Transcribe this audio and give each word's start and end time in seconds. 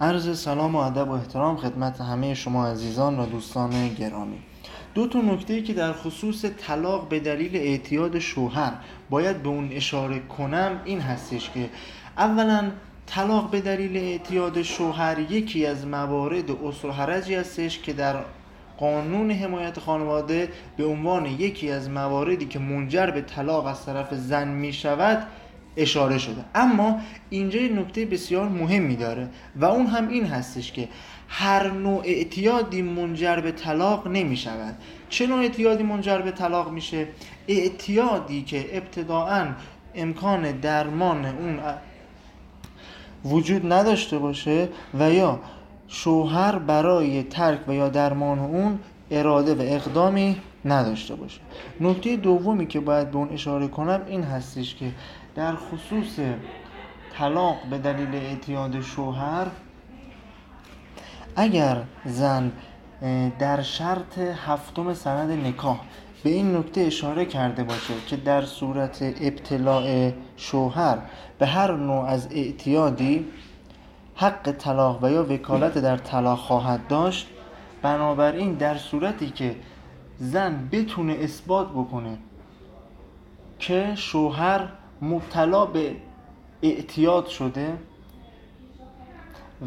عرض 0.00 0.38
سلام 0.38 0.74
و 0.74 0.78
ادب 0.78 1.08
و 1.08 1.12
احترام 1.12 1.56
خدمت 1.56 2.00
همه 2.00 2.34
شما 2.34 2.66
عزیزان 2.66 3.20
و 3.20 3.26
دوستان 3.26 3.88
گرامی. 3.88 4.38
دو 4.94 5.08
تا 5.08 5.20
نکته 5.20 5.62
که 5.62 5.74
در 5.74 5.92
خصوص 5.92 6.44
طلاق 6.44 7.08
به 7.08 7.20
دلیل 7.20 7.56
اعتیاد 7.56 8.18
شوهر 8.18 8.72
باید 9.10 9.42
به 9.42 9.48
اون 9.48 9.68
اشاره 9.72 10.18
کنم 10.18 10.80
این 10.84 11.00
هستش 11.00 11.50
که 11.50 11.70
اولا 12.18 12.70
طلاق 13.06 13.50
به 13.50 13.60
دلیل 13.60 13.96
اعتیاد 13.96 14.62
شوهر 14.62 15.18
یکی 15.18 15.66
از 15.66 15.86
موارد 15.86 16.50
اصل 16.50 16.90
حرجی 16.90 17.34
هستش 17.34 17.78
که 17.78 17.92
در 17.92 18.16
قانون 18.78 19.30
حمایت 19.30 19.78
خانواده 19.80 20.48
به 20.76 20.84
عنوان 20.84 21.26
یکی 21.26 21.70
از 21.70 21.90
مواردی 21.90 22.46
که 22.46 22.58
منجر 22.58 23.06
به 23.06 23.20
طلاق 23.20 23.66
از 23.66 23.86
طرف 23.86 24.14
زن 24.14 24.48
می 24.48 24.72
شود 24.72 25.26
اشاره 25.76 26.18
شده. 26.18 26.44
اما 26.54 27.00
اینجا 27.30 27.60
نکته 27.60 28.06
بسیار 28.06 28.48
مهمی 28.48 28.96
داره 28.96 29.28
و 29.56 29.64
اون 29.64 29.86
هم 29.86 30.08
این 30.08 30.24
هستش 30.26 30.72
که 30.72 30.88
هر 31.28 31.70
نوع 31.70 32.02
اعتیادی 32.04 32.82
منجر 32.82 33.40
به 33.40 33.52
طلاق 33.52 34.08
نمی 34.08 34.36
شود 34.36 34.74
چه 35.08 35.26
نوع 35.26 35.38
اعتیادی 35.38 35.82
منجر 35.82 36.18
به 36.18 36.30
طلاق 36.30 36.70
میشه؟ 36.70 37.06
اعتیادی 37.48 38.42
که 38.42 38.76
ابتداعا 38.76 39.46
امکان 39.94 40.52
درمان 40.52 41.26
اون 41.26 41.60
وجود 43.24 43.72
نداشته 43.72 44.18
باشه 44.18 44.68
و 44.98 45.12
یا 45.12 45.40
شوهر 45.88 46.58
برای 46.58 47.22
ترک 47.22 47.68
و 47.68 47.74
یا 47.74 47.88
درمان 47.88 48.38
اون 48.38 48.78
اراده 49.10 49.54
و 49.54 49.60
اقدامی 49.60 50.36
نداشته 50.66 51.14
باشه. 51.14 51.40
نکته 51.80 52.16
دومی 52.16 52.66
که 52.66 52.80
باید 52.80 53.10
به 53.10 53.16
اون 53.16 53.28
اشاره 53.28 53.68
کنم 53.68 54.00
این 54.06 54.22
هستش 54.22 54.74
که 54.74 54.92
در 55.34 55.54
خصوص 55.54 56.18
طلاق 57.18 57.56
به 57.70 57.78
دلیل 57.78 58.14
اعتیاد 58.14 58.80
شوهر 58.80 59.46
اگر 61.36 61.82
زن 62.04 62.52
در 63.38 63.62
شرط 63.62 64.18
هفتم 64.18 64.94
سند 64.94 65.46
نکاح 65.46 65.80
به 66.24 66.30
این 66.30 66.56
نکته 66.56 66.80
اشاره 66.80 67.24
کرده 67.24 67.64
باشه 67.64 67.94
که 68.06 68.16
در 68.16 68.42
صورت 68.42 69.02
ابتلاع 69.02 70.12
شوهر 70.36 70.98
به 71.38 71.46
هر 71.46 71.76
نوع 71.76 72.04
از 72.04 72.28
اعتیادی 72.30 73.26
حق 74.14 74.50
طلاق 74.50 75.04
و 75.04 75.10
یا 75.10 75.32
وکالت 75.32 75.78
در 75.78 75.96
طلاق 75.96 76.38
خواهد 76.38 76.86
داشت 76.88 77.28
بنابراین 77.82 78.54
در 78.54 78.76
صورتی 78.76 79.30
که 79.30 79.56
زن 80.18 80.68
بتونه 80.72 81.12
اثبات 81.12 81.70
بکنه 81.70 82.18
که 83.58 83.94
شوهر 83.94 84.68
مبتلا 85.02 85.66
به 85.66 85.96
اعتیاد 86.62 87.26
شده 87.26 87.78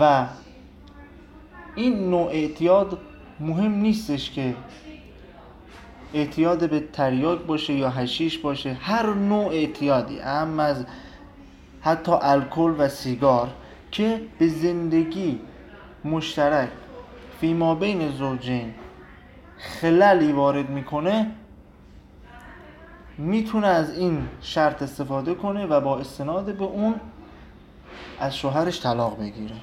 و 0.00 0.26
این 1.74 2.10
نوع 2.10 2.26
اعتیاد 2.26 2.98
مهم 3.40 3.74
نیستش 3.74 4.30
که 4.30 4.54
اعتیاد 6.14 6.70
به 6.70 6.80
تریاک 6.92 7.38
باشه 7.38 7.72
یا 7.72 7.90
هشیش 7.90 8.38
باشه 8.38 8.72
هر 8.72 9.14
نوع 9.14 9.46
اعتیادی 9.46 10.18
هم 10.18 10.60
از 10.60 10.84
حتی 11.80 12.12
الکل 12.22 12.74
و 12.78 12.88
سیگار 12.88 13.48
که 13.90 14.20
به 14.38 14.48
زندگی 14.48 15.40
مشترک 16.04 16.68
فیما 17.40 17.74
بین 17.74 18.08
زوجین 18.08 18.74
خللی 19.82 20.32
وارد 20.32 20.70
می‌کنه 20.70 21.30
می‌تونه 23.18 23.66
از 23.66 23.98
این 23.98 24.28
شرط 24.40 24.82
استفاده 24.82 25.34
کنه 25.34 25.66
و 25.66 25.80
با 25.80 25.98
استناد 25.98 26.54
به 26.54 26.64
اون 26.64 26.94
از 28.20 28.36
شوهرش 28.36 28.82
طلاق 28.82 29.20
بگیره. 29.20 29.54